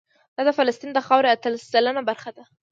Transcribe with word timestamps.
دا 0.35 0.41
د 0.47 0.49
فلسطین 0.57 0.91
د 0.93 0.99
خاورې 1.07 1.27
اتلس 1.31 1.61
سلنه 1.71 2.01
برخه 2.09 2.31
ده. 2.37 2.43